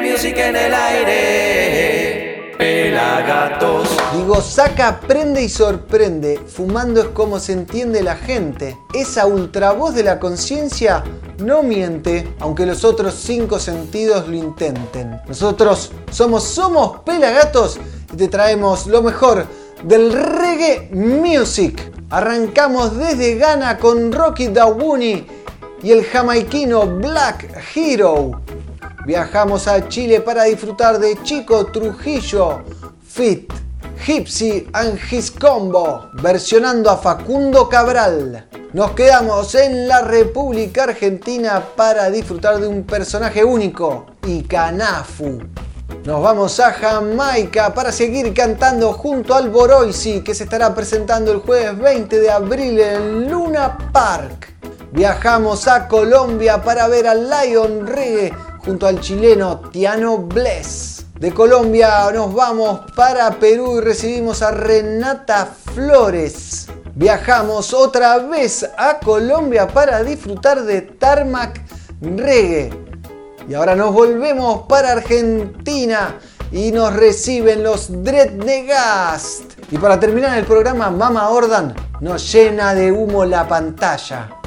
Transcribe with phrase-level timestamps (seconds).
[0.00, 2.54] music en el aire.
[2.56, 3.88] Pelagatos.
[4.14, 6.40] Digo, saca, prende y sorprende.
[6.46, 8.76] Fumando es como se entiende la gente.
[8.94, 11.04] Esa ultra voz de la conciencia
[11.38, 15.20] no miente, aunque los otros cinco sentidos lo intenten.
[15.26, 17.78] Nosotros somos Somos Pelagatos
[18.12, 19.46] y te traemos lo mejor
[19.82, 21.92] del reggae music.
[22.10, 25.26] Arrancamos desde Ghana con Rocky Dawuni
[25.82, 28.40] y el jamaiquino Black Hero.
[29.06, 32.62] Viajamos a Chile para disfrutar de Chico Trujillo,
[33.02, 33.50] Fit,
[34.04, 38.46] Gypsy and His Combo, versionando a Facundo Cabral.
[38.74, 45.38] Nos quedamos en la República Argentina para disfrutar de un personaje único, Icanafu.
[46.04, 51.38] Nos vamos a Jamaica para seguir cantando junto al Boroisi que se estará presentando el
[51.38, 54.52] jueves 20 de abril en Luna Park.
[54.92, 61.06] Viajamos a Colombia para ver al Lion Reggae junto al chileno Tiano Bless.
[61.18, 66.66] De Colombia nos vamos para Perú y recibimos a Renata Flores.
[66.94, 71.60] Viajamos otra vez a Colombia para disfrutar de Tarmac
[72.00, 72.70] Reggae.
[73.48, 76.18] Y ahora nos volvemos para Argentina
[76.52, 79.42] y nos reciben los Dreadnegast.
[79.70, 84.39] Y para terminar el programa, Mama Ordan nos llena de humo la pantalla.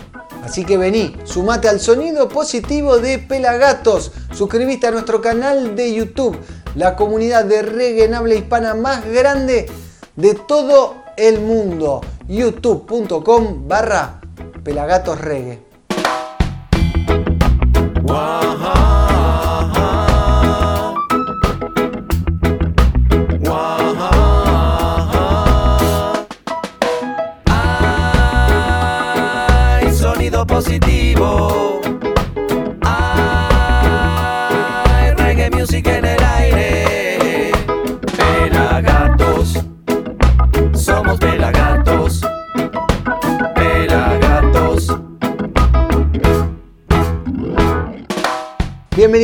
[0.43, 4.11] Así que vení, sumate al sonido positivo de Pelagatos.
[4.33, 6.37] Suscribiste a nuestro canal de YouTube,
[6.75, 9.71] la comunidad de reggae en habla hispana más grande
[10.17, 12.01] de todo el mundo.
[12.27, 14.19] youtube.com barra.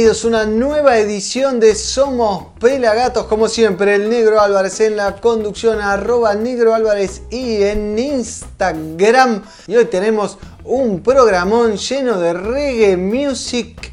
[0.09, 6.33] Una nueva edición de Somos Pelagatos, como siempre, el Negro Álvarez en la conducción, arroba
[6.33, 9.43] Negro Álvarez y en Instagram.
[9.67, 13.91] Y hoy tenemos un programón lleno de reggae music.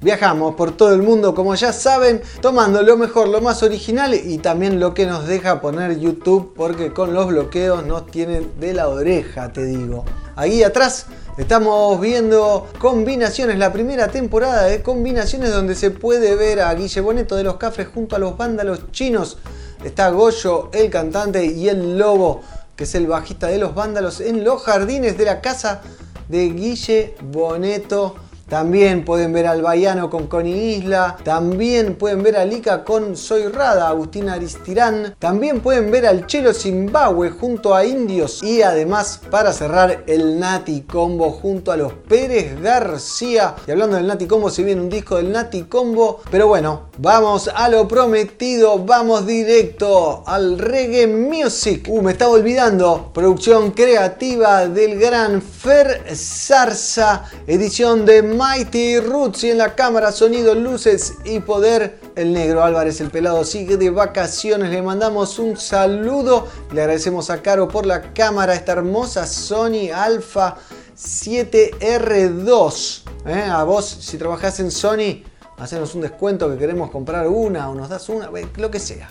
[0.00, 4.38] Viajamos por todo el mundo, como ya saben, tomando lo mejor, lo más original y
[4.38, 8.88] también lo que nos deja poner YouTube, porque con los bloqueos nos tienen de la
[8.88, 10.04] oreja, te digo.
[10.36, 11.06] Ahí atrás
[11.36, 17.36] estamos viendo combinaciones, la primera temporada de combinaciones donde se puede ver a Guille Boneto
[17.36, 19.38] de los Cafres junto a los vándalos chinos.
[19.84, 22.40] Está Goyo, el cantante, y el Lobo,
[22.74, 25.82] que es el bajista de los vándalos, en los jardines de la casa
[26.28, 28.16] de Guille Boneto
[28.48, 31.16] también pueden ver al Baiano con Connie Isla.
[31.24, 35.16] También pueden ver a Lika con Soy Rada, Agustín Aristirán.
[35.18, 38.44] También pueden ver al Chelo Zimbabue junto a Indios.
[38.44, 43.56] Y además, para cerrar, el Nati Combo junto a los Pérez García.
[43.66, 46.20] Y hablando del Nati Combo, se viene un disco del Nati Combo.
[46.30, 48.78] Pero bueno, vamos a lo prometido.
[48.78, 51.86] Vamos directo al reggae music.
[51.88, 53.10] Uh, me estaba olvidando.
[53.12, 57.24] Producción creativa del gran Fer Zarza.
[57.48, 61.98] Edición de Mighty Roots y en la cámara, sonido, luces y poder.
[62.16, 64.70] El negro Álvarez, el pelado, sigue de vacaciones.
[64.70, 66.46] Le mandamos un saludo.
[66.72, 70.58] Le agradecemos a Caro por la cámara, esta hermosa Sony Alpha
[70.96, 73.02] 7R2.
[73.26, 73.48] ¿Eh?
[73.50, 75.22] A vos, si trabajás en Sony,
[75.56, 79.08] hacenos un descuento que queremos comprar una o nos das una, lo que sea.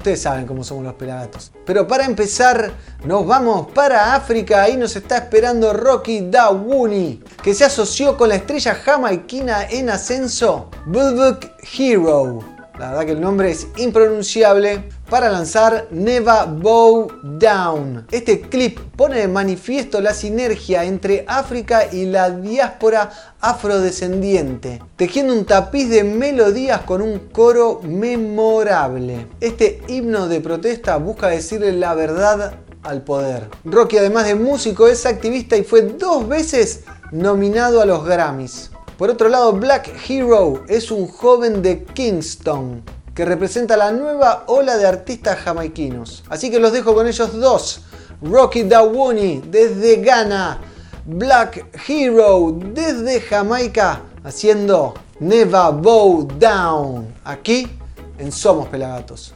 [0.00, 1.52] Ustedes saben cómo somos los pelagatos.
[1.66, 2.72] Pero para empezar,
[3.04, 4.62] nos vamos para África.
[4.62, 10.70] Ahí nos está esperando Rocky Dawuni, que se asoció con la estrella jamaiquina en ascenso,
[10.86, 12.38] Bulbuk Hero.
[12.78, 18.06] La verdad que el nombre es impronunciable para lanzar Never Bow Down.
[18.12, 23.10] Este clip pone de manifiesto la sinergia entre África y la diáspora
[23.40, 29.26] afrodescendiente, tejiendo un tapiz de melodías con un coro memorable.
[29.40, 32.54] Este himno de protesta busca decirle la verdad
[32.84, 33.48] al poder.
[33.64, 38.70] Rocky además de músico es activista y fue dos veces nominado a los Grammys.
[38.96, 42.82] Por otro lado, Black Hero es un joven de Kingston
[43.20, 46.24] que representa la nueva ola de artistas jamaiquinos.
[46.30, 47.82] Así que los dejo con ellos dos.
[48.22, 50.58] Rocky Dawuni desde Ghana,
[51.04, 57.68] Black Hero desde Jamaica, haciendo Never Bow Down, aquí
[58.16, 59.34] en Somos Pelagatos.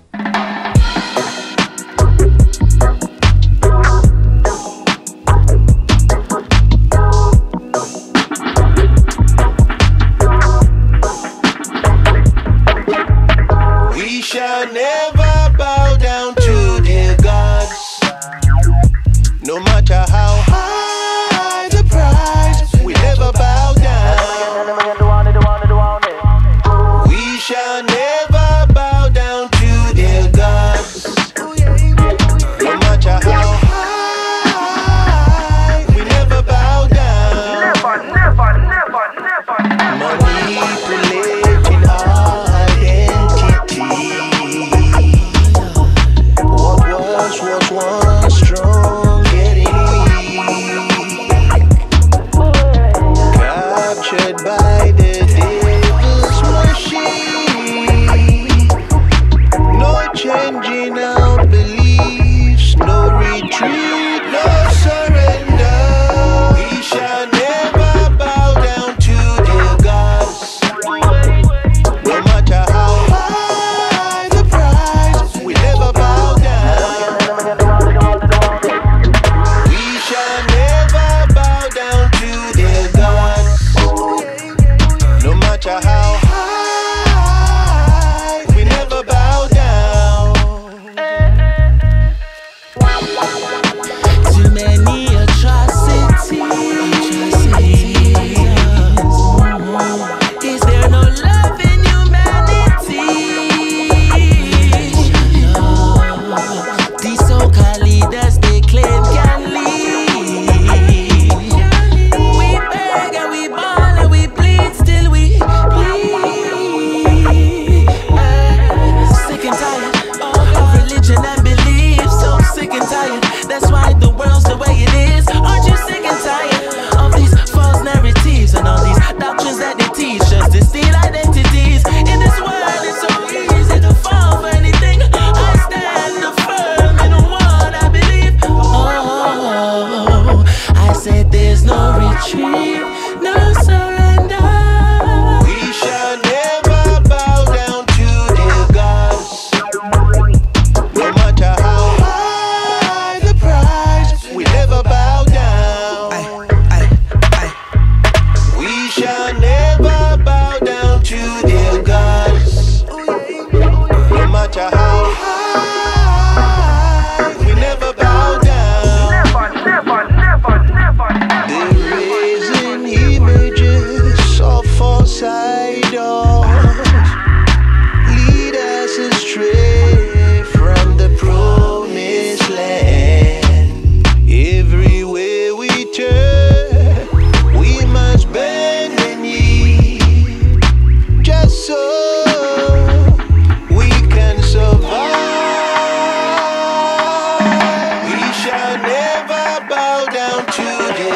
[200.56, 201.13] Disfrutábamos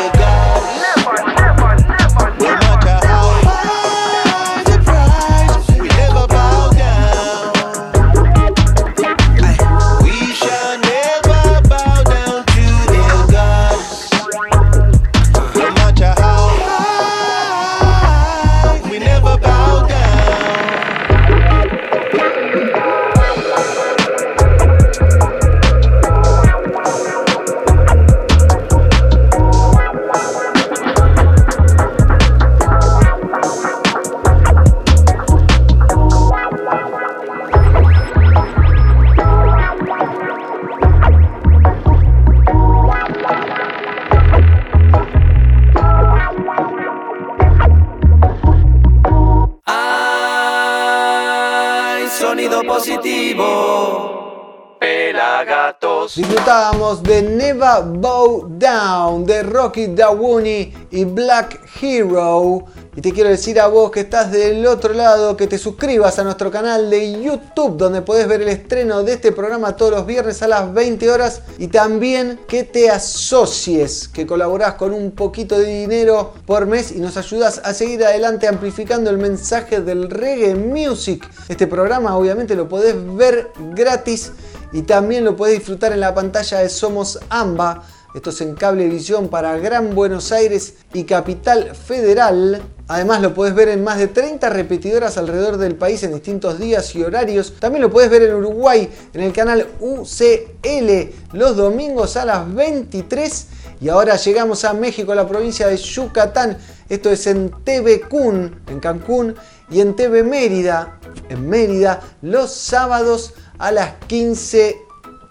[59.68, 62.64] Rocky Dawuni y Black Hero.
[62.96, 66.24] Y te quiero decir a vos que estás del otro lado que te suscribas a
[66.24, 70.42] nuestro canal de YouTube donde podés ver el estreno de este programa todos los viernes
[70.42, 75.66] a las 20 horas y también que te asocies, que colaborás con un poquito de
[75.66, 81.28] dinero por mes y nos ayudas a seguir adelante amplificando el mensaje del reggae music.
[81.50, 84.32] Este programa obviamente lo podés ver gratis
[84.72, 87.84] y también lo puedes disfrutar en la pantalla de Somos AMBA.
[88.14, 92.62] Esto es en Cablevisión para Gran Buenos Aires y Capital Federal.
[92.88, 96.94] Además lo puedes ver en más de 30 repetidoras alrededor del país en distintos días
[96.94, 97.52] y horarios.
[97.60, 103.46] También lo puedes ver en Uruguay en el canal UCL los domingos a las 23.
[103.82, 106.56] Y ahora llegamos a México, la provincia de Yucatán.
[106.88, 109.34] Esto es en TV Kun, en Cancún,
[109.70, 110.98] y en TV Mérida,
[111.28, 114.78] en Mérida, los sábados a las 15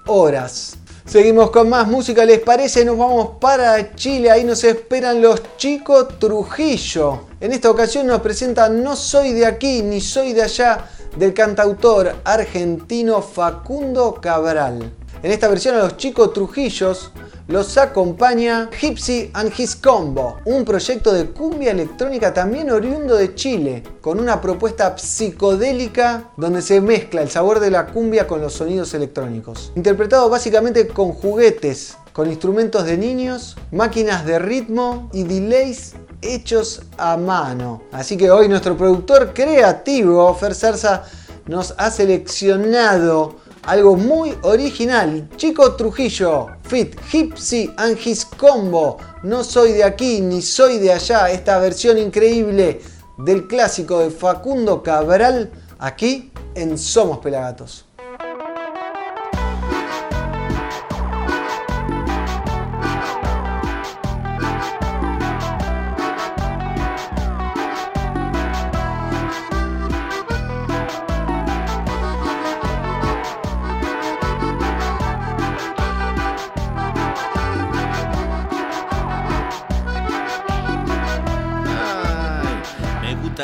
[0.06, 0.78] horas.
[1.08, 2.84] Seguimos con más música, ¿les parece?
[2.84, 7.28] Nos vamos para Chile, ahí nos esperan los chicos Trujillo.
[7.40, 12.14] En esta ocasión nos presenta No soy de aquí ni soy de allá del cantautor
[12.26, 14.92] argentino Facundo Cabral.
[15.24, 17.12] En esta versión a los chicos Trujillos
[17.48, 23.84] los acompaña Gypsy and His Combo, un proyecto de cumbia electrónica también oriundo de Chile,
[24.02, 28.94] con una propuesta psicodélica donde se mezcla el sabor de la cumbia con los sonidos
[28.94, 29.72] electrónicos.
[29.76, 37.16] Interpretado básicamente con juguetes, con instrumentos de niños, máquinas de ritmo y delays hechos a
[37.16, 37.84] mano.
[37.94, 41.04] Así que hoy nuestro productor creativo, Fer Sarza,
[41.46, 45.30] nos ha seleccionado algo muy original.
[45.36, 48.98] Chico Trujillo, Fit, Gypsy and His Combo.
[49.24, 51.30] No soy de aquí ni soy de allá.
[51.30, 52.82] Esta versión increíble
[53.18, 57.87] del clásico de Facundo Cabral aquí en Somos Pelagatos.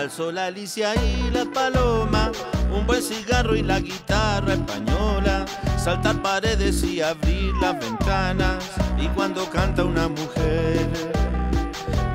[0.02, 2.32] El sol, Alicia y la paloma,
[2.72, 5.46] un buen cigarro y la guitarra española,
[5.78, 8.64] saltar paredes y abrir las ventanas,
[8.98, 10.90] y cuando canta una mujer.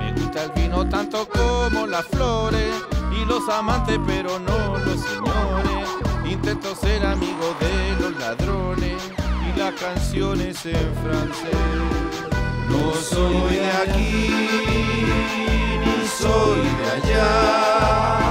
[0.01, 2.75] Me gusta el vino tanto como las flores,
[3.13, 5.89] y los amantes pero no los señores.
[6.25, 9.01] Intento ser amigo de los ladrones,
[9.47, 11.55] y las canciones en francés.
[12.69, 14.49] No soy de aquí
[16.19, 18.28] soy de allá,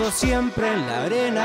[0.00, 1.44] tirado siempre en la arena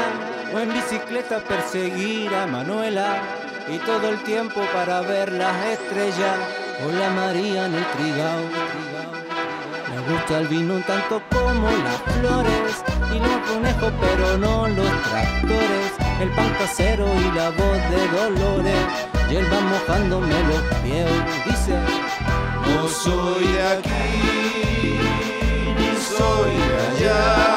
[0.53, 3.21] o en bicicleta perseguir a Manuela
[3.67, 6.37] y todo el tiempo para ver las estrellas.
[6.85, 8.41] O la María en el trigao.
[9.89, 12.83] Me gusta el vino tanto como las flores
[13.13, 18.85] y los conejos pero no los tractores, el pan casero y la voz de Dolores
[19.31, 21.09] y él va mojándome los pies,
[21.45, 21.79] dice,
[22.67, 24.99] No soy de aquí,
[25.77, 27.54] ni soy de allá,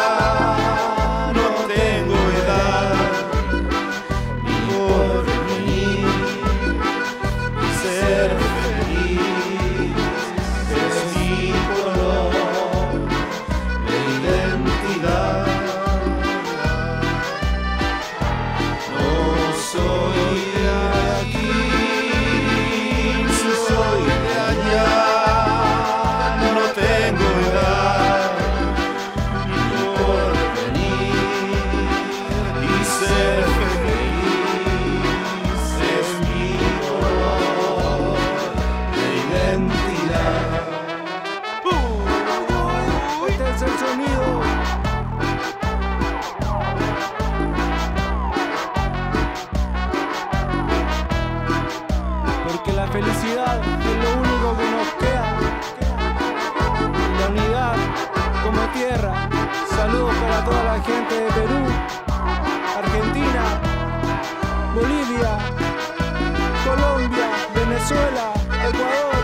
[67.88, 68.34] Venezuela,
[68.68, 69.16] Ecuador,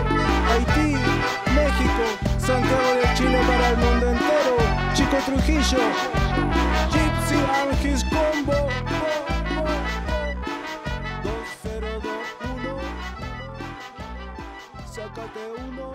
[0.49, 0.97] Haití,
[1.53, 2.03] México,
[2.39, 4.57] Santiago de Chile para el mundo entero.
[4.95, 5.83] Chico Trujillo,
[6.89, 8.69] Gypsy and his combo.
[11.21, 12.81] 2021
[14.87, 15.93] Sácate uno.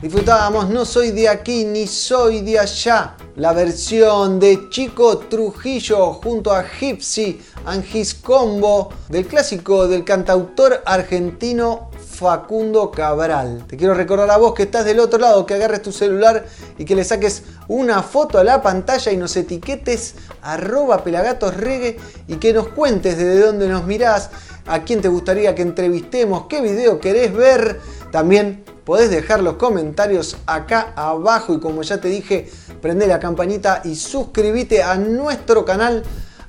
[0.00, 6.52] Disfrutábamos No soy de aquí ni soy de allá, la versión de Chico Trujillo junto
[6.52, 13.64] a Gypsy and His Combo del clásico del cantautor argentino Facundo Cabral.
[13.66, 16.46] Te quiero recordar a vos que estás del otro lado, que agarres tu celular
[16.78, 22.36] y que le saques una foto a la pantalla y nos etiquetes arroba pelagatosregue y
[22.36, 24.30] que nos cuentes desde dónde nos mirás,
[24.64, 27.80] a quién te gustaría que entrevistemos, qué video querés ver.
[28.12, 33.82] También podés dejar los comentarios acá abajo y como ya te dije, prende la campanita
[33.84, 36.02] y suscríbete a nuestro canal,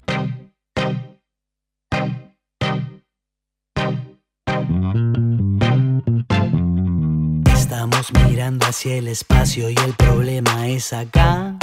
[8.41, 11.55] Mirando hacia el espacio y el problema es acá.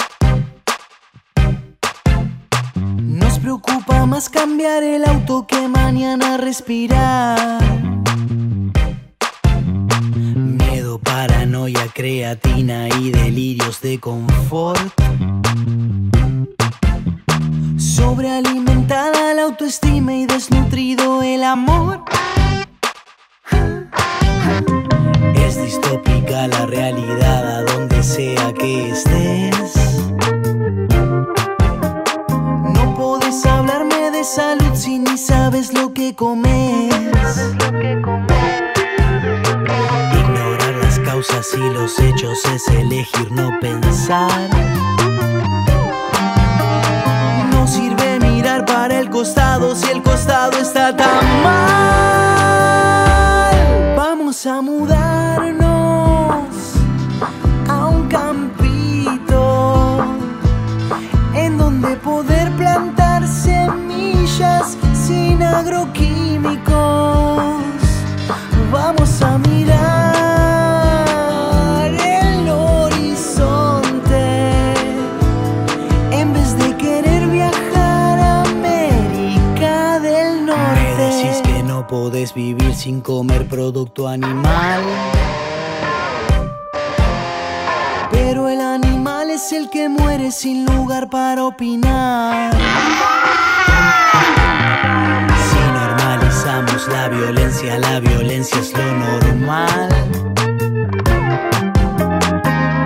[3.03, 7.59] Nos preocupa más cambiar el auto que mañana respirar.
[10.37, 14.93] Miedo, paranoia, creatina y delirios de confort
[17.77, 22.05] Sobrealimentada la autoestima y desnutrido el amor.
[25.63, 29.75] Distópica la realidad a donde sea que estés.
[32.75, 36.95] No puedes hablarme de salud si ni sabes lo que comes.
[40.13, 44.49] Ignorar las causas y los hechos es elegir no pensar.
[48.67, 52.35] para el costado si el costado está tan mal.
[53.97, 55.18] Vamos a mudarnos
[82.89, 84.81] sin comer producto animal.
[88.11, 92.51] Pero el animal es el que muere sin lugar para opinar.
[95.49, 99.89] Si normalizamos la violencia, la violencia es lo normal.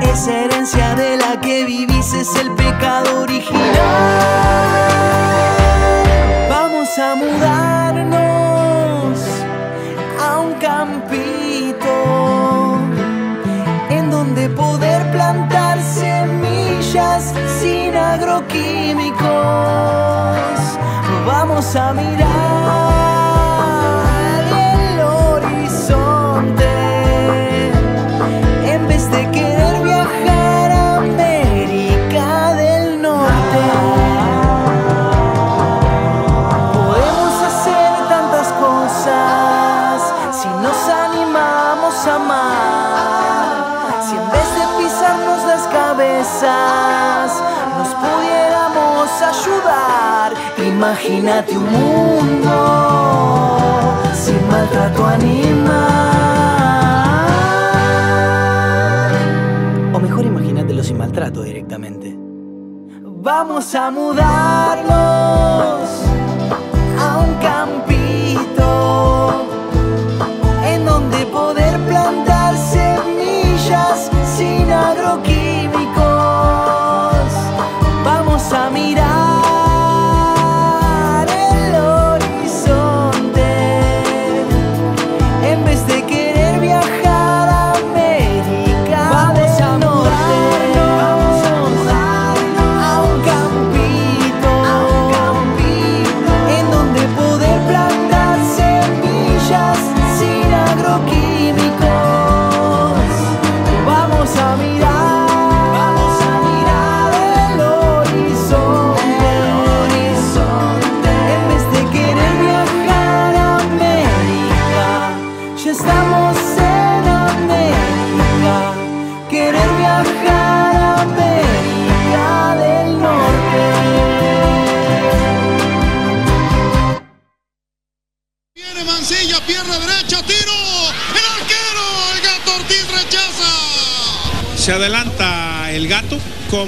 [0.03, 3.63] Esa herencia de la que vivís es el pecado original.
[6.51, 8.62] Vamos a mudarnos
[13.91, 19.21] en donde poder plantar semillas sin agroquímicos.
[21.25, 23.02] Vamos a mirar.
[50.83, 52.55] Imagínate un mundo
[54.13, 55.71] sin maltrato animal.
[59.95, 62.19] O mejor imagínatelo sin maltrato directamente.
[63.01, 64.91] Vamos a mudarnos
[66.99, 67.82] a un campo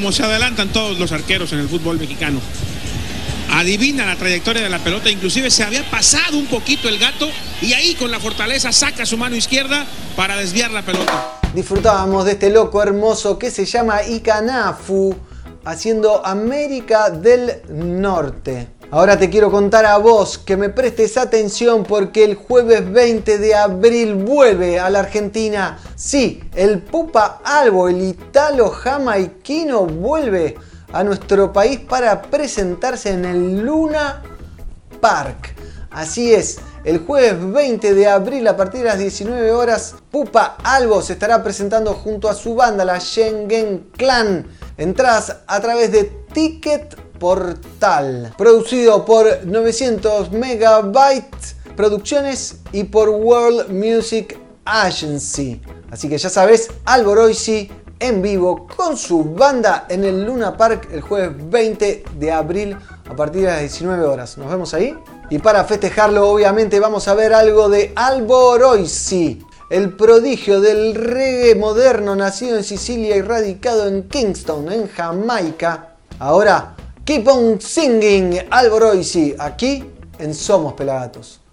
[0.04, 2.38] como se adelantan todos los arqueros en el fútbol mexicano.
[3.52, 7.26] Adivina la trayectoria de la pelota, inclusive se había pasado un poquito el gato
[7.62, 11.40] y ahí con la fortaleza saca su mano izquierda para desviar la pelota.
[11.54, 15.16] Disfrutábamos de este loco hermoso que se llama Ikanafu
[15.64, 18.73] haciendo América del Norte.
[18.94, 23.52] Ahora te quiero contar a vos que me prestes atención porque el jueves 20 de
[23.52, 25.80] abril vuelve a la Argentina.
[25.96, 30.54] Sí, el Pupa Albo, el italo jamaiquino, vuelve
[30.92, 34.22] a nuestro país para presentarse en el Luna
[35.00, 35.57] Park.
[35.90, 41.02] Así es, el jueves 20 de abril a partir de las 19 horas, Pupa Albo
[41.02, 44.46] se estará presentando junto a su banda, la Schengen Clan.
[44.76, 48.34] Entradas a través de Ticket Portal.
[48.37, 55.58] Producido por 900 Megabytes Producciones y por World Music Agency.
[55.90, 61.00] Así que ya sabes, Alboroisi en vivo con su banda en el Luna Park el
[61.00, 62.76] jueves 20 de abril
[63.08, 64.37] a partir de las 19 horas.
[64.37, 64.94] Nos vemos ahí.
[65.30, 72.16] Y para festejarlo, obviamente, vamos a ver algo de Alboroisi, el prodigio del reggae moderno
[72.16, 75.94] nacido en Sicilia y radicado en Kingston, en Jamaica.
[76.18, 79.84] Ahora, keep on singing Alboroisi, aquí
[80.18, 81.43] en Somos Pelagatos.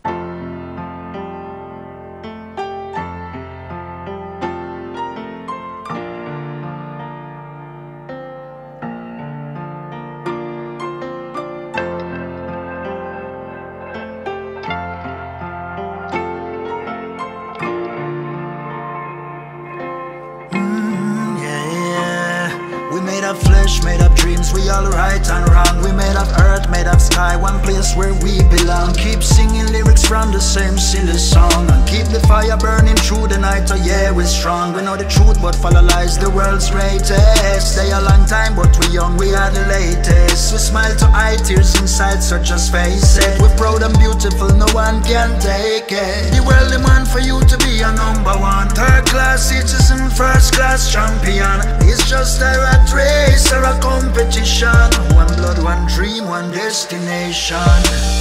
[30.31, 31.69] The same silly song.
[31.69, 34.73] And keep the fire burning through the night, oh yeah, we're strong.
[34.73, 37.73] We know the truth, but follow lies, the world's greatest.
[37.73, 40.53] Stay a long time, but we young, we are the latest.
[40.53, 43.39] We smile to eye tears inside, so just face it.
[43.41, 46.31] We're proud and beautiful, no one can take it.
[46.31, 48.69] The world demand for you to be a number one.
[48.69, 51.59] Third class citizen, first class champion.
[51.83, 54.71] It's just a rat race or a competition.
[55.15, 58.20] One blood, one dream, one destination.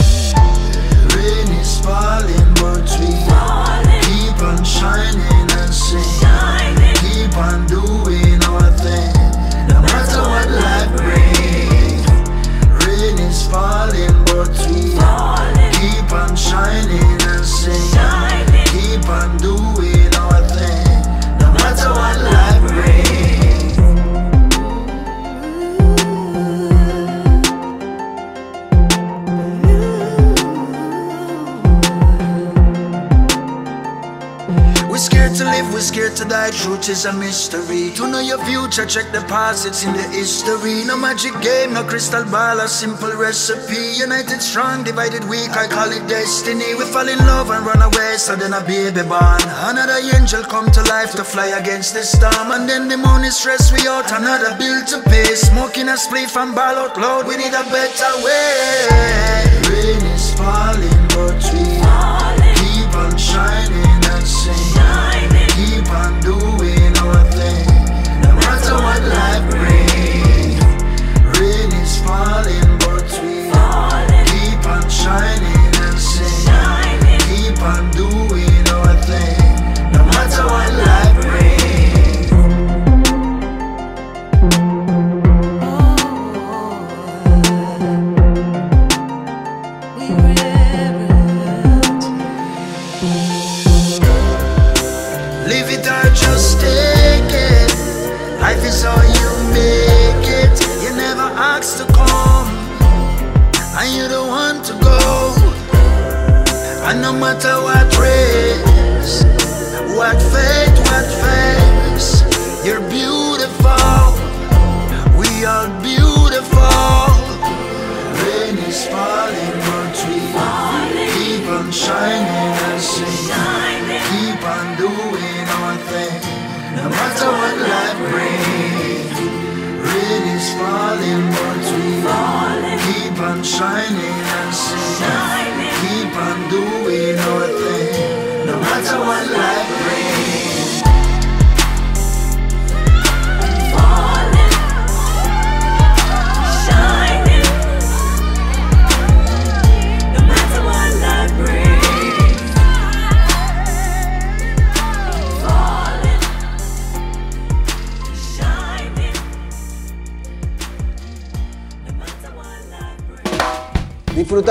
[1.60, 3.08] Rain is falling, but we
[4.06, 6.00] keep on shining and sing.
[7.00, 9.12] Keep on doing our thing,
[9.68, 11.39] no matter what life brings.
[36.90, 37.92] Is a mystery.
[37.94, 40.82] To know your future, check the past, it's in the history.
[40.84, 43.94] No magic game, no crystal ball, a simple recipe.
[43.94, 46.74] United strong, divided weak, I call it destiny.
[46.74, 49.40] We fall in love and run away, so then a baby born.
[49.70, 52.50] Another angel come to life to fly against the storm.
[52.50, 55.34] And then the moon is stress we out, another bill to pay.
[55.34, 59.46] Smoking a spliff and ball out loud, we need a better way.
[59.70, 60.99] Rain is falling,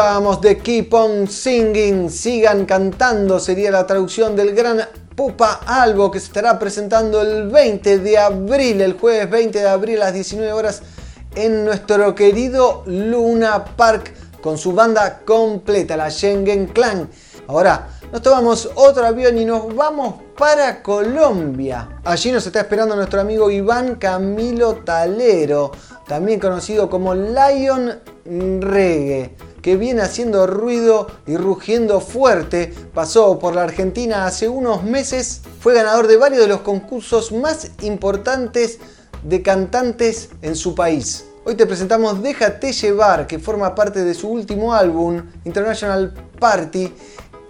[0.09, 4.81] Disfrutábamos de Keep On Singing, sigan cantando, sería la traducción del gran
[5.15, 10.01] Pupa Albo que se estará presentando el 20 de abril, el jueves 20 de abril
[10.01, 10.81] a las 19 horas
[11.35, 17.07] en nuestro querido Luna Park con su banda completa, la Schengen Clan.
[17.47, 21.99] Ahora nos tomamos otro avión y nos vamos para Colombia.
[22.03, 25.69] Allí nos está esperando nuestro amigo Iván Camilo Talero,
[26.07, 32.73] también conocido como Lion Reggae que viene haciendo ruido y rugiendo fuerte.
[32.91, 35.41] Pasó por la Argentina hace unos meses.
[35.59, 38.79] Fue ganador de varios de los concursos más importantes
[39.21, 41.25] de cantantes en su país.
[41.45, 46.91] Hoy te presentamos Déjate llevar, que forma parte de su último álbum, International Party,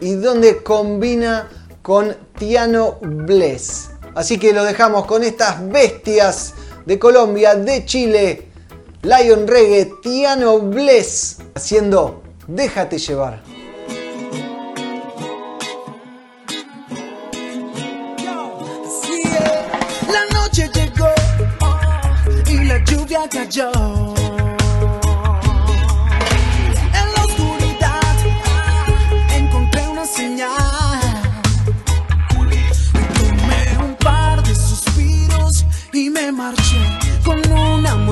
[0.01, 1.47] y donde combina
[1.81, 3.91] con Tiano Bless.
[4.13, 6.53] Así que lo dejamos con estas bestias
[6.85, 8.48] de Colombia, de Chile,
[9.03, 13.41] Lion Reggae, Tiano Bless, haciendo Déjate llevar.
[19.07, 19.65] Eh,
[20.11, 21.07] la noche llegó
[22.49, 23.71] y la lluvia cayó.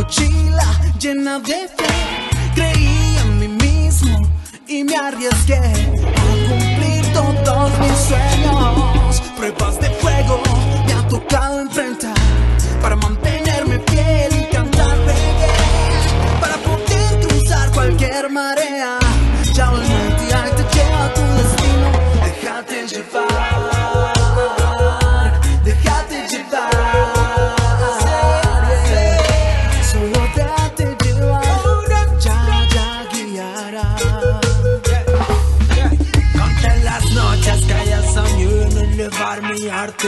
[0.08, 0.64] Mochila
[1.00, 1.94] llena de fe.
[2.56, 4.18] Creí en mí mismo
[4.66, 9.22] y me arriesgué a cumplir todos mis sueños.
[9.36, 10.42] Pruebas de fuego
[10.86, 12.16] me ha tocado enfrentar
[12.82, 16.40] para mantenerme fiel y cantar reggae.
[16.40, 19.07] Para poder cruzar cualquier marea.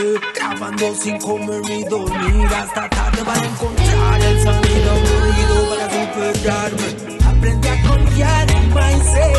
[0.00, 7.18] Arte Grabando sin comer ni dormir Hasta tarde para encontrar el sonido perdido para superarme.
[7.26, 9.36] Aprendí a confiar en mindset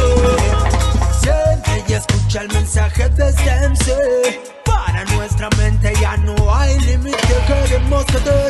[1.21, 8.05] Siente y escucha el mensaje de Sensei Para nuestra mente ya no hay límite Queremos
[8.05, 8.40] que tu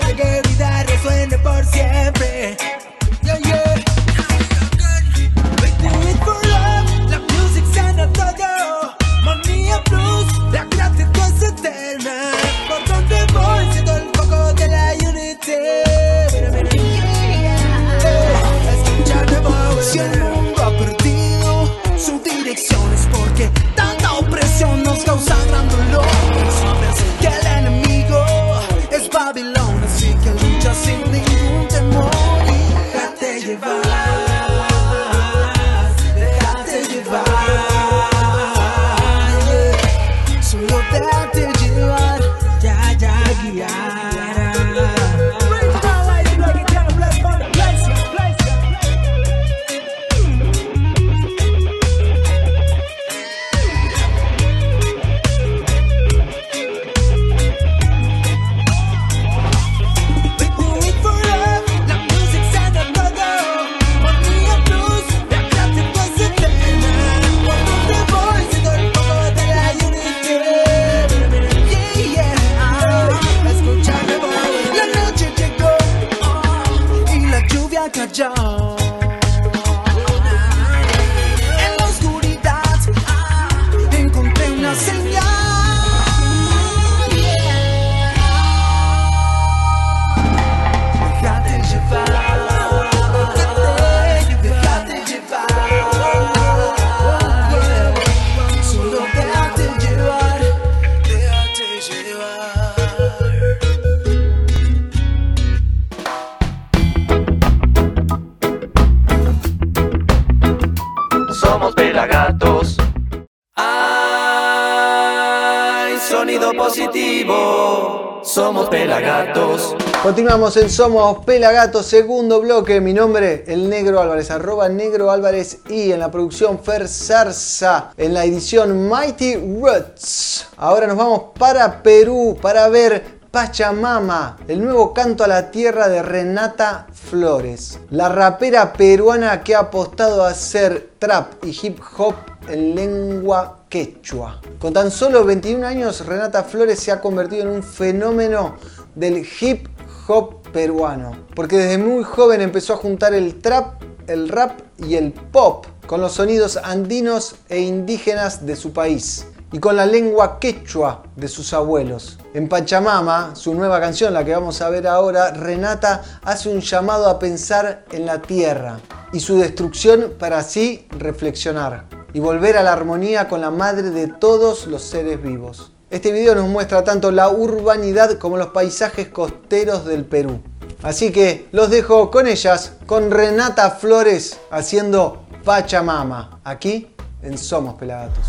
[120.03, 122.81] Continuamos en Somos Pelagatos, segundo bloque.
[122.81, 128.15] Mi nombre, el Negro Álvarez, arroba Negro Álvarez y en la producción Fer Zarza, en
[128.15, 130.47] la edición Mighty Roots.
[130.57, 136.01] Ahora nos vamos para Perú para ver Pachamama, el nuevo canto a la tierra de
[136.01, 142.15] Renata Flores, la rapera peruana que ha apostado a hacer trap y hip hop
[142.49, 144.41] en lengua quechua.
[144.57, 148.55] Con tan solo 21 años, Renata Flores se ha convertido en un fenómeno
[148.95, 149.67] del hip
[150.11, 155.13] hop peruano, porque desde muy joven empezó a juntar el trap, el rap y el
[155.13, 161.03] pop con los sonidos andinos e indígenas de su país y con la lengua quechua
[161.15, 162.17] de sus abuelos.
[162.33, 167.09] En Pachamama, su nueva canción, la que vamos a ver ahora, Renata hace un llamado
[167.09, 168.79] a pensar en la tierra
[169.13, 174.07] y su destrucción para así reflexionar y volver a la armonía con la madre de
[174.07, 175.70] todos los seres vivos.
[175.91, 180.41] Este video nos muestra tanto la urbanidad como los paisajes costeros del Perú.
[180.83, 188.23] Así que los dejo con ellas, con Renata Flores haciendo Pachamama, aquí en Somos Pelagatos.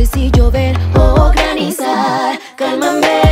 [0.00, 2.38] Sé si llover o granizar.
[2.56, 3.29] Cálmame,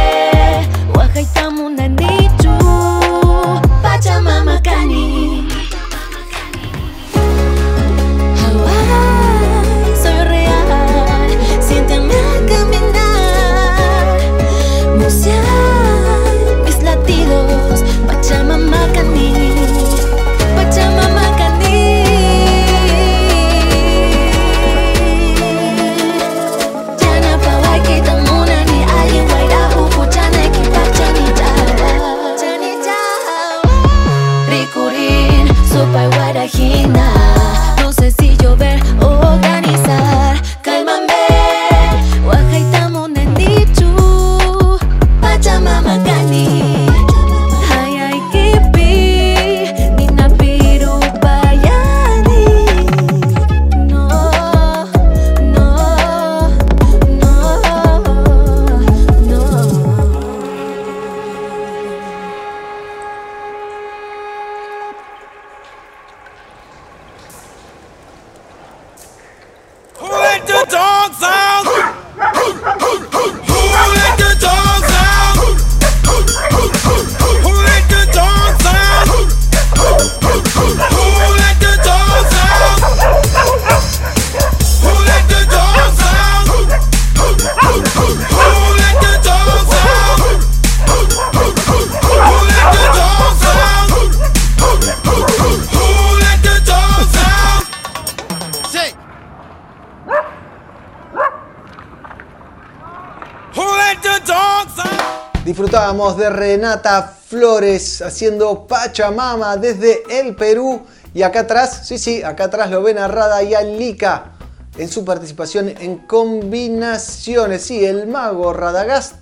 [105.58, 110.82] Disfrutábamos de Renata Flores haciendo Pachamama desde el Perú.
[111.12, 114.34] Y acá atrás, sí, sí, acá atrás lo ven a Rada y a Lika
[114.76, 117.62] en su participación en combinaciones.
[117.62, 119.16] Sí, el mago Radagast,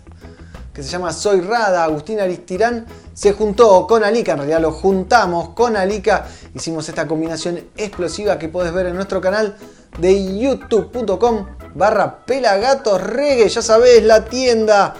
[0.74, 2.84] que se llama Soy Rada, Agustín Aristirán,
[3.14, 8.50] se juntó con Alika, en realidad lo juntamos con Alika, hicimos esta combinación explosiva que
[8.50, 9.56] podés ver en nuestro canal
[9.98, 14.94] de youtube.com barra pelagatos reggae, ya sabés, la tienda.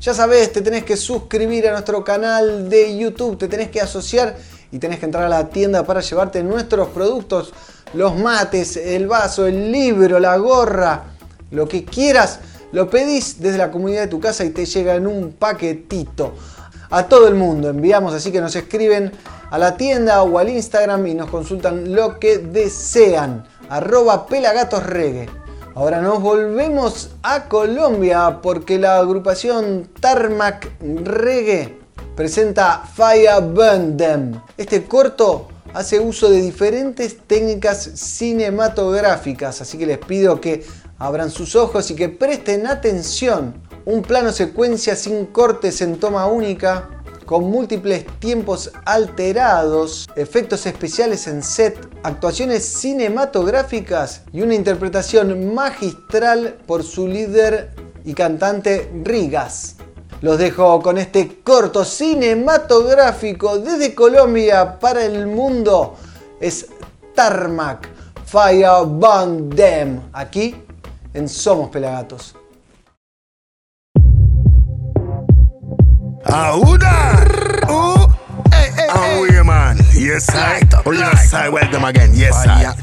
[0.00, 4.36] Ya sabés, te tenés que suscribir a nuestro canal de YouTube, te tenés que asociar
[4.70, 7.52] y tenés que entrar a la tienda para llevarte nuestros productos,
[7.94, 11.02] los mates, el vaso, el libro, la gorra,
[11.50, 12.38] lo que quieras,
[12.70, 16.34] lo pedís desde la comunidad de tu casa y te llega en un paquetito.
[16.90, 19.10] A todo el mundo enviamos, así que nos escriben
[19.50, 23.48] a la tienda o al Instagram y nos consultan lo que desean.
[23.68, 25.47] Arroba pelagatosregue.
[25.74, 31.78] Ahora nos volvemos a Colombia porque la agrupación Tarmac Reggae
[32.16, 34.40] presenta Fire Burn Them.
[34.56, 40.64] Este corto hace uso de diferentes técnicas cinematográficas, así que les pido que
[40.98, 43.54] abran sus ojos y que presten atención.
[43.84, 46.97] Un plano secuencia sin cortes en toma única,
[47.28, 56.82] con múltiples tiempos alterados, efectos especiales en set, actuaciones cinematográficas y una interpretación magistral por
[56.82, 57.74] su líder
[58.06, 59.76] y cantante Rigas.
[60.22, 65.96] Los dejo con este corto cinematográfico desde Colombia para el mundo.
[66.40, 66.68] Es
[67.14, 67.90] Tarmac
[68.24, 70.56] Fire Band Them aquí
[71.12, 72.37] en Somos Pelagatos.
[76.28, 77.24] Ahuda!
[77.70, 78.06] Ooh!
[78.52, 79.20] Hey, hey, hey.
[79.20, 79.78] we, man.
[79.94, 80.60] Yes, I.
[80.84, 82.10] Original side, welcome again.
[82.12, 82.74] Yes, I.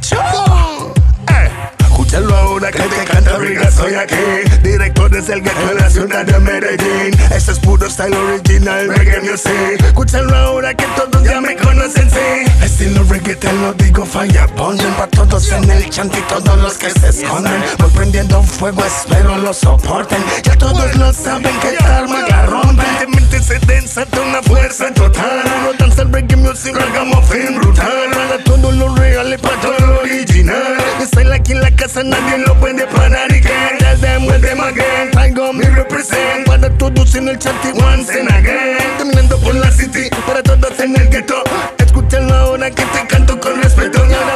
[1.29, 1.51] Hey.
[1.79, 4.15] Escúchalo ahora que te canta Riga, soy aquí
[4.61, 10.35] Directo desde el ghetto ciudad de Medellín Este es puro style original, reggae music Escúchalo
[10.35, 15.07] ahora que todos ya me conocen, sí Estilo reggae te lo digo, falla ponen Pa'
[15.07, 19.53] todos en el chant y todos los que se esconden Voy prendiendo fuego, espero lo
[19.53, 23.14] soporten Ya todos lo saben que esta arma la rompen
[23.47, 25.43] De mente se desata una fuerza total.
[25.63, 28.09] No danza el reggae music, hagamos fin brutal.
[28.11, 30.77] Para todo lo real y para todo lo original.
[30.99, 34.59] Estoy aquí en la casa, nadie lo puede parar y que Tell them with them
[34.61, 39.53] again, traigo mi represent Para todos en el chat y once and again Caminando por
[39.53, 41.43] la city, para todos en el ghetto.
[41.77, 44.05] Escúchalo ahora que te canto con respeto.
[44.09, 44.34] Y ahora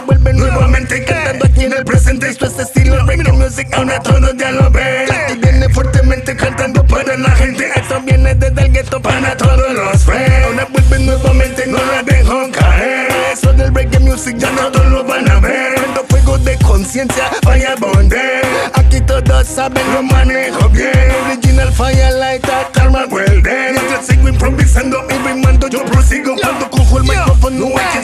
[0.52, 2.30] nuevamente cantando aquí en el presente.
[2.30, 7.18] Esto es estilo reggae music, ahora todos ya lo ven Y viene fuertemente cantando para
[7.18, 7.70] la gente.
[7.76, 10.46] Esto viene desde el ghetto para todos los friends.
[10.46, 13.08] Ahora vuelve nuevamente, no la dejo caer.
[13.34, 15.76] Eso del reggae music ya no todos lo van a ver.
[15.76, 18.42] Prendo fuego de conciencia, vaya bonde
[18.74, 20.92] Aquí todos saben lo manejo bien.
[21.26, 23.74] Original firelighter, karma well then.
[23.74, 26.36] Mientras sigo improvisando y rimando yo prosigo.
[26.42, 27.99] Cuando cojo el micrófono no hay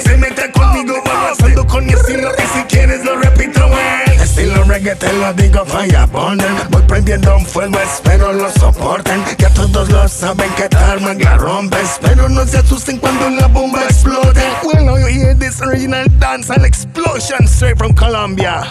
[4.85, 9.23] Reggae te lo digo, fire bonden Voy prendiendo un fuego, espero lo soporten.
[9.39, 11.81] Ya todos lo saben que Tarmac la rompe.
[11.81, 14.43] Espero no se asusten cuando la bomba explote.
[14.63, 18.67] Well now you hear this original dance and explosion straight from Colombia.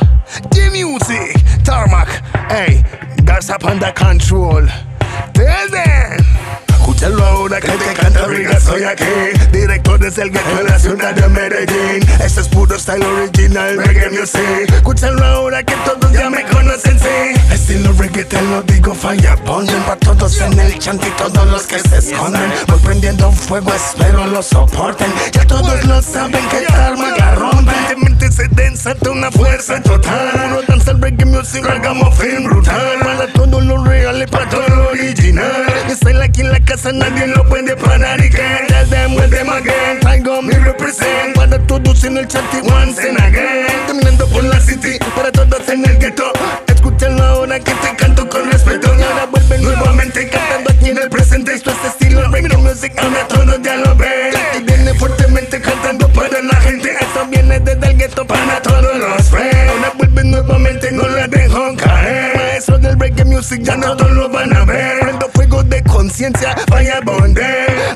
[0.50, 1.34] The music,
[1.64, 2.08] Tarmac,
[2.48, 2.84] hey,
[3.24, 4.64] that's up under control.
[5.32, 6.33] Tell them
[6.84, 9.04] Escúchalo ahora que te canta Riga, soy aquí.
[9.50, 12.06] Directo desde el de la ciudad de Medellín.
[12.22, 14.70] Este es puro style original, reggae music.
[14.70, 17.40] Escúchalo ahora que todos ya me conocen, sí.
[17.50, 21.62] Estilo reggae te lo digo, falla ponen Pa' todos en el chant y todos los
[21.62, 22.52] que se esconden.
[22.68, 25.10] Voy prendiendo fuego, espero lo soporten.
[25.32, 30.28] Ya todos lo saben que esta arma la rompen Desata una fuerza total.
[30.46, 32.98] Uno danza el reggae music, hagamos fin brutal.
[33.00, 35.66] Para todo lo real y para todo lo original.
[35.88, 39.48] Estoy aquí en la casa, nadie lo puede parar y que Tell them with them
[39.50, 41.36] again, traigo mi represent.
[41.36, 45.68] Para todos en el chat y once and again Caminando por la city, para todos
[45.68, 46.32] en el ghetto.
[46.66, 48.88] Escúchalo ahora que te canto con respeto.
[48.88, 49.23] Ahora
[49.64, 51.54] nuevamente cantando aquí en el presente.
[51.54, 56.42] Esto es estilo reggae music, ahora todos ya lo ven Y viene fuertemente cantando para
[56.42, 56.92] la gente.
[57.00, 61.76] Esto viene desde el ghetto para todos los friends Ahora vuelve nuevamente, no la dejo
[61.76, 62.36] caer.
[62.36, 65.00] Maestro del reggae music, ya no todos lo van a ver.
[65.00, 67.44] Prendo fuego de conciencia, vaya bonde.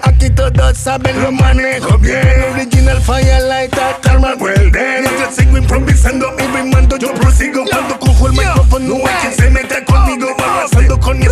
[0.03, 2.23] Aquí todos saben lo manejo bien.
[2.53, 7.65] Original firelighter, karma well then Mientras sigo improvisando y rimando yo prosigo.
[7.71, 11.27] Cuando cojo el micrófono no hay quien se meta conmigo Avanzando con mi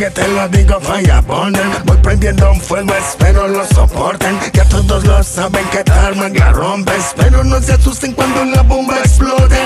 [0.00, 4.38] Reggae te lo digo, falla bonden Voy prendiendo un fuego, espero lo soporten.
[4.54, 8.96] Ya todos lo saben que Tarmac la rompe Espero no se asusten cuando la bomba
[8.98, 9.58] explote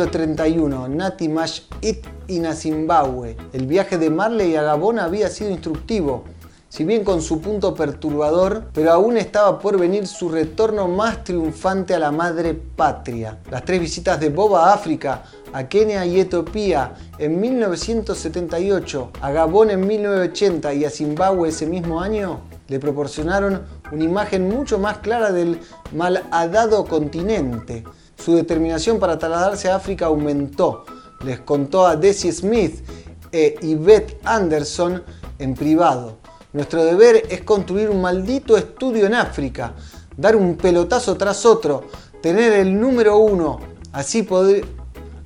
[0.00, 0.88] Capítulo 31.
[0.88, 3.36] Nati Mash It in a Zimbabue.
[3.52, 6.24] El viaje de Marley a Gabón había sido instructivo.
[6.70, 11.92] Si bien con su punto perturbador, pero aún estaba por venir su retorno más triunfante
[11.92, 13.40] a la madre patria.
[13.50, 19.68] Las tres visitas de Bob a África, a Kenia y Etiopía en 1978, a Gabón
[19.68, 25.30] en 1980 y a Zimbabue ese mismo año le proporcionaron una imagen mucho más clara
[25.30, 25.58] del
[25.92, 27.84] malhadado continente.
[28.22, 30.84] Su determinación para trasladarse a África aumentó.
[31.24, 32.84] Les contó a Desi Smith
[33.32, 35.02] e Yvette Anderson
[35.38, 36.18] en privado.
[36.52, 39.74] Nuestro deber es construir un maldito estudio en África,
[40.16, 41.84] dar un pelotazo tras otro,
[42.20, 43.60] tener el número uno.
[43.92, 44.26] Así,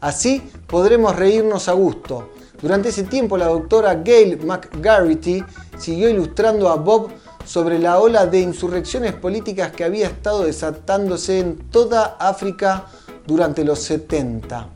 [0.00, 2.30] así podremos reírnos a gusto.
[2.62, 5.42] Durante ese tiempo la doctora Gail McGarrity
[5.78, 7.10] siguió ilustrando a Bob
[7.44, 12.86] sobre la ola de insurrecciones políticas que había estado desatándose en toda África
[13.26, 14.68] durante los 70.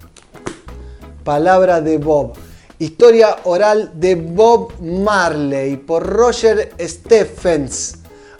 [1.24, 2.34] Palabra de Bob.
[2.78, 7.96] Historia oral de Bob Marley por Roger Stephens.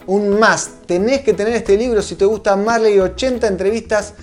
[0.07, 0.71] Un más.
[0.87, 2.99] Tenés que tener este libro si te gusta Marley.
[3.01, 4.15] 80 entrevistas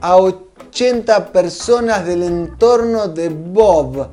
[0.00, 4.08] a 80 personas del entorno de Bob.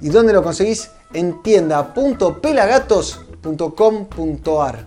[0.00, 0.90] ¿Y dónde lo conseguís?
[1.12, 4.86] En tienda.pelagatos.com .com.ar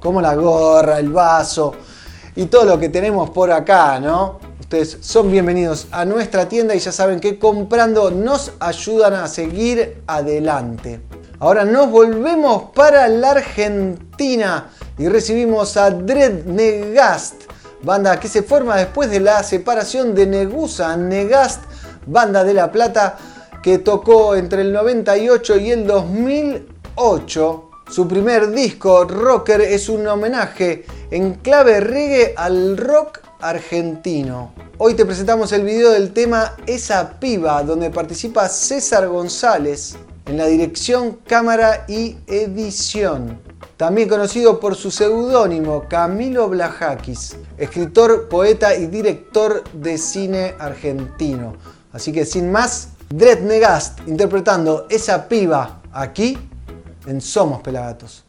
[0.00, 1.74] Como la gorra, el vaso
[2.38, 4.38] y todo lo que tenemos por acá, ¿no?
[4.60, 10.02] Ustedes son bienvenidos a nuestra tienda y ya saben que comprando nos ayudan a seguir
[10.06, 11.00] adelante.
[11.40, 17.42] Ahora nos volvemos para la Argentina y recibimos a Dread Negast,
[17.82, 21.62] banda que se forma después de la separación de Negusa Negast,
[22.06, 23.18] banda de La Plata
[23.62, 30.84] que tocó entre el 98 y el 2008 su primer disco, Rocker, es un homenaje
[31.10, 34.52] en clave reggae al rock argentino.
[34.76, 40.46] Hoy te presentamos el video del tema Esa Piba, donde participa César González en la
[40.46, 43.40] dirección, cámara y edición.
[43.76, 51.56] También conocido por su seudónimo Camilo Blajakis, escritor, poeta y director de cine argentino.
[51.92, 56.38] Así que sin más, Dred Negast interpretando Esa Piba aquí
[57.08, 58.24] en Somos Pelagatos.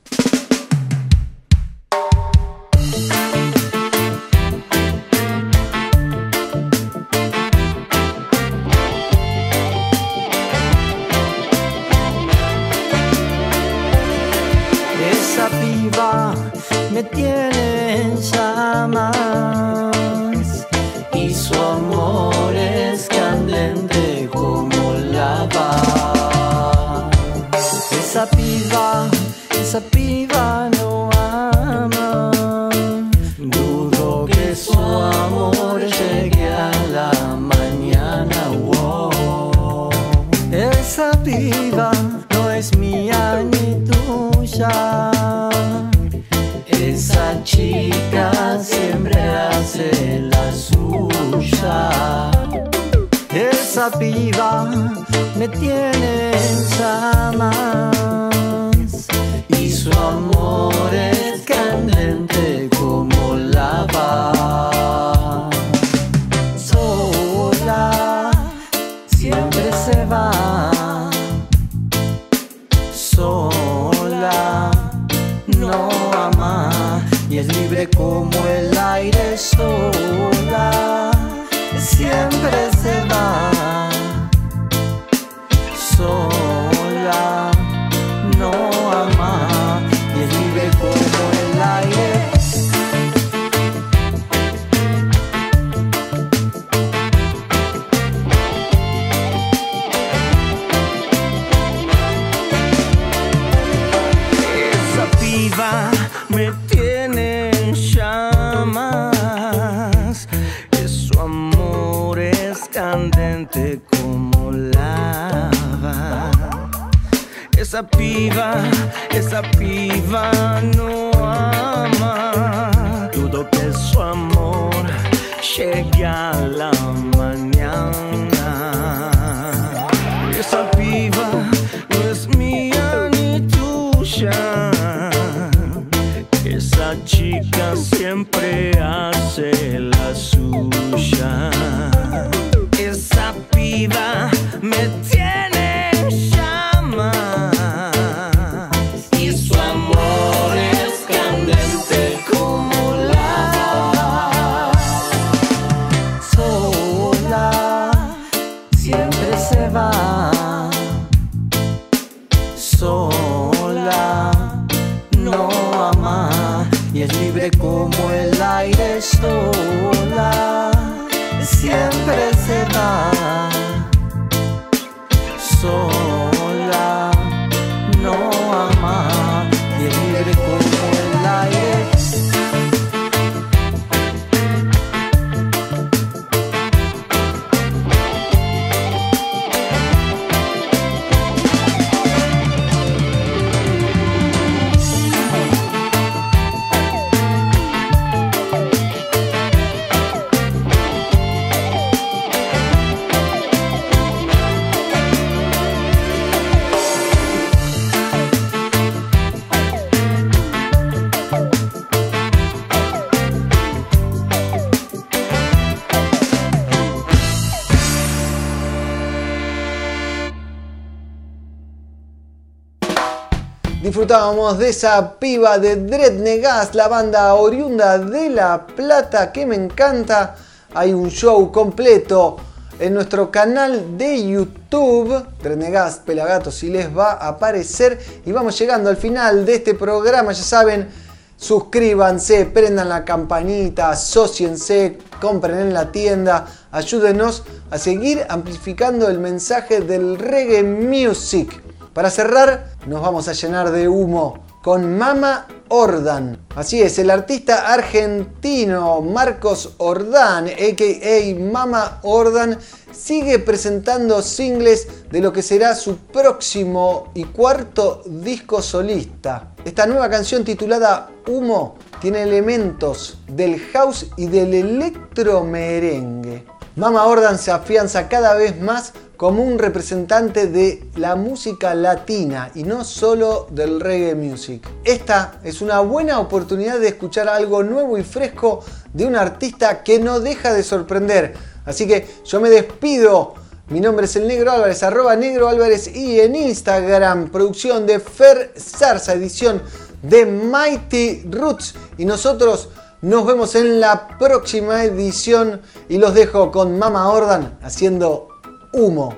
[224.09, 230.35] De esa piba de Dread Negas, la banda oriunda de La Plata que me encanta.
[230.73, 232.37] Hay un show completo
[232.79, 237.99] en nuestro canal de YouTube, Dread Negas Pelagato, si les va a aparecer.
[238.25, 240.89] Y vamos llegando al final de este programa, ya saben,
[241.37, 249.81] suscríbanse, prendan la campanita, asociense, compren en la tienda, ayúdenos a seguir amplificando el mensaje
[249.81, 251.68] del reggae music.
[251.93, 256.45] Para cerrar, nos vamos a llenar de humo con Mama Ordan.
[256.55, 261.39] Así es, el artista argentino Marcos Ordán, a.k.a.
[261.39, 262.59] Mama Ordan,
[262.91, 269.53] sigue presentando singles de lo que será su próximo y cuarto disco solista.
[269.65, 276.45] Esta nueva canción titulada Humo tiene elementos del house y del electro merengue.
[276.79, 282.63] Mama Ordan se afianza cada vez más como un representante de la música latina y
[282.63, 284.65] no solo del reggae music.
[284.85, 288.63] Esta es una buena oportunidad de escuchar algo nuevo y fresco
[288.93, 291.33] de un artista que no deja de sorprender.
[291.65, 293.33] Así que yo me despido.
[293.67, 298.53] Mi nombre es el Negro Álvarez, arroba Negro Álvarez y en Instagram, producción de Fer
[298.57, 299.61] Zarza, edición
[300.01, 301.75] de Mighty Roots.
[301.97, 302.69] Y nosotros
[303.01, 308.27] nos vemos en la próxima edición y los dejo con Mama Ordan haciendo
[308.73, 309.15] humo,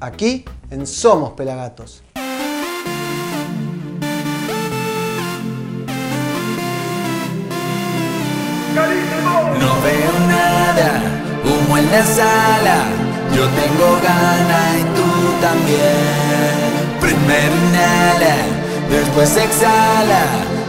[0.00, 2.02] aquí en Somos Pelagatos.
[8.74, 11.02] No veo nada,
[11.44, 12.84] humo en la sala.
[13.34, 15.08] Yo tengo gana y tú
[15.40, 17.00] también.
[17.00, 18.36] Primero inhala,
[18.90, 20.22] después exhala.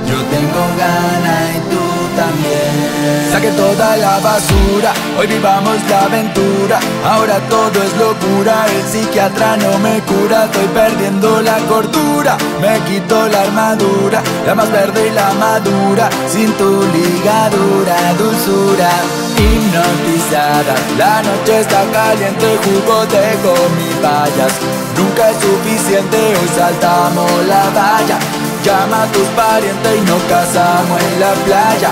[0.07, 3.29] Yo tengo gana y tú también.
[3.31, 6.79] Saque toda la basura, hoy vivamos la aventura.
[7.03, 10.45] Ahora todo es locura, el psiquiatra no me cura.
[10.45, 16.09] Estoy perdiendo la cordura, me quito la armadura, la más verde y la madura.
[16.27, 18.89] Sin tu ligadura, dulzura.
[19.37, 24.53] Hipnotizada, la noche está caliente, jugo de gomipayas.
[24.97, 28.17] Nunca es suficiente, hoy saltamos la valla.
[28.65, 31.91] Llama a tus parientes y nos casamos en la playa.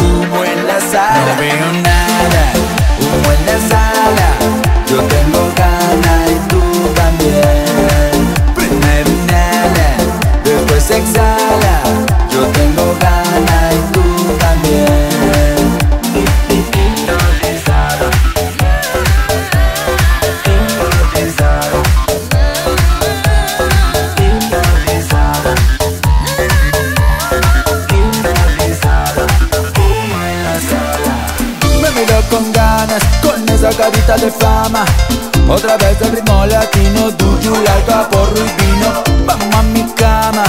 [0.00, 2.44] Humo en la sala, no veo nada.
[2.98, 4.28] Humo en la sala,
[4.88, 6.62] yo tengo ganas y tú
[6.94, 8.34] también.
[8.54, 9.96] Primero inhala,
[10.44, 12.03] después exhala.
[33.22, 34.84] Con esa carita de fama.
[35.48, 37.54] Otra vez el ritmo latino, do you
[38.10, 39.02] porro y vino.
[39.26, 40.44] Vamos a mi cama,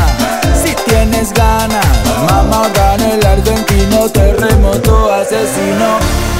[0.61, 1.85] si tienes ganas.
[2.29, 6.34] Mamá gana el argentino, terremoto asesino.